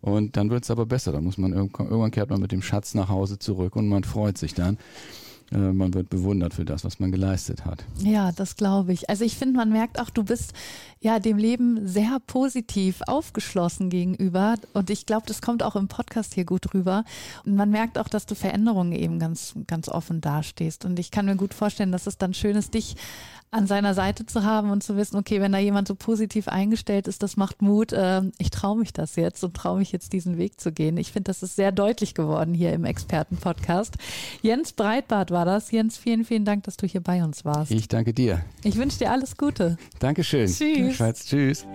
Und 0.01 0.37
dann 0.37 0.51
wird 0.51 0.65
es 0.65 0.71
aber 0.71 0.87
besser. 0.87 1.13
Dann 1.13 1.25
muss 1.25 1.39
man 1.39 1.53
irgendwann, 1.53 1.87
irgendwann 1.87 2.11
kehrt 2.11 2.31
man 2.31 2.41
mit 2.41 2.51
dem 2.51 2.63
Schatz 2.63 2.95
nach 2.95 3.09
Hause 3.09 3.39
zurück 3.39 3.77
und 3.77 3.89
man 3.89 4.03
freut 4.03 4.39
sich 4.39 4.55
dann. 4.55 4.79
Äh, 5.53 5.73
man 5.73 5.95
wird 5.95 6.11
bewundert 6.11 6.55
für 6.55 6.65
das, 6.65 6.85
was 6.85 6.99
man 6.99 7.13
geleistet 7.13 7.65
hat. 7.65 7.85
Ja, 7.99 8.33
das 8.33 8.57
glaube 8.57 8.93
ich. 8.93 9.09
Also 9.09 9.25
ich 9.25 9.37
finde, 9.37 9.57
man 9.57 9.71
merkt 9.71 10.01
auch, 10.01 10.11
du 10.11 10.25
bist 10.25 10.53
ja 11.01 11.19
dem 11.19 11.39
Leben 11.39 11.87
sehr 11.87 12.19
positiv 12.27 13.01
aufgeschlossen 13.07 13.91
gegenüber. 13.91 14.57
Und 14.73 14.91
ich 14.91 15.07
glaube, 15.07 15.27
das 15.27 15.43
kommt 15.43 15.63
auch 15.63 15.77
im 15.77 15.89
Podcast 15.89 16.35
hier 16.35 16.45
gut 16.45 16.75
rüber. 16.75 17.05
Und 17.45 17.55
man 17.55 17.71
merkt 17.71 17.99
auch, 17.99 18.09
dass 18.09 18.27
du 18.27 18.35
Veränderungen 18.35 18.93
eben 18.93 19.19
ganz, 19.19 19.55
ganz 19.67 19.89
offen 19.89 20.21
dastehst. 20.21 20.85
Und 20.85 20.99
ich 20.99 21.11
kann 21.11 21.27
mir 21.27 21.37
gut 21.37 21.55
vorstellen, 21.55 21.93
dass 21.93 22.07
es 22.07 22.19
dann 22.19 22.35
schön 22.35 22.57
ist, 22.57 22.75
dich 22.75 22.97
an 23.53 23.67
seiner 23.67 23.95
Seite 23.95 24.27
zu 24.27 24.43
haben 24.43 24.71
und 24.71 24.83
zu 24.83 24.97
wissen, 24.97 25.17
okay, 25.17 25.41
wenn 25.41 25.53
da 25.53 25.59
jemand 25.59 25.89
so 25.89 25.95
positiv 25.95 26.49
eingestellt 26.49 27.07
ist, 27.07 27.23
das 27.23 27.37
macht 27.37 27.63
Mut. 27.63 27.93
Äh, 27.93 28.23
ich 28.39 28.51
traue 28.51 28.77
mich 28.77 28.93
das 28.93 29.17
jetzt 29.17 29.43
und 29.45 29.55
traue 29.55 29.79
mich 29.79 29.93
jetzt 29.93 30.13
diesen 30.13 30.37
Weg 30.37 30.61
zu 30.61 30.73
gehen. 30.73 30.97
Ich 30.97 31.13
finde, 31.13 31.31
das 31.31 31.43
ist 31.43 31.57
sehr 31.57 31.73
deutlich 31.73 32.15
geworden 32.15 32.55
hier 32.55 32.73
im 32.73 32.85
Expertenpodcast. 32.85 33.95
Jens 34.43 34.73
Breitbart 34.73 35.31
war 35.37 35.45
das. 35.45 35.71
Jens, 35.71 35.99
vielen, 35.99 36.25
vielen 36.25 36.47
Dank, 36.47 36.65
dass 36.65 36.79
du 36.79 36.87
hier 36.87 37.03
bei 37.03 37.23
uns 37.23 37.45
warst. 37.45 37.71
Ich 37.71 37.89
danke 37.89 38.15
dir. 38.15 38.41
Ich 38.65 38.77
wünsche 38.77 38.99
dir 38.99 39.13
alles 39.13 39.37
Gute. 39.37 39.77
Dankeschön. 39.99 40.47
Tschüss. 40.47 41.27
Tschüss. 41.27 41.67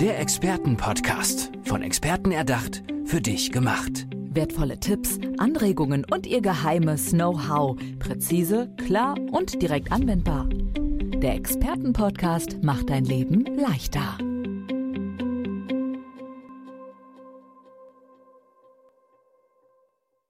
Der 0.00 0.20
Expertenpodcast. 0.20 1.50
Von 1.64 1.82
Experten 1.82 2.30
erdacht, 2.30 2.84
für 3.04 3.20
dich 3.20 3.50
gemacht. 3.50 4.06
Wertvolle 4.12 4.78
Tipps, 4.78 5.18
Anregungen 5.38 6.04
und 6.08 6.24
ihr 6.26 6.40
geheimes 6.40 7.10
Know-how. 7.10 7.76
Präzise, 7.98 8.70
klar 8.86 9.16
und 9.32 9.60
direkt 9.60 9.90
anwendbar. 9.90 10.46
Der 11.20 11.34
Expertenpodcast 11.34 12.62
macht 12.62 12.90
dein 12.90 13.04
Leben 13.06 13.44
leichter. 13.56 14.18